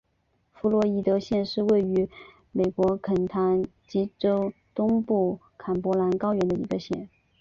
[0.51, 2.09] 弗洛伊德县是位于
[2.51, 3.55] 美国肯塔
[3.87, 7.07] 基州东部坎伯兰高原的一个县。